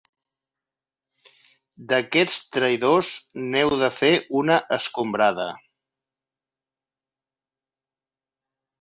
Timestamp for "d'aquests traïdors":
1.91-3.11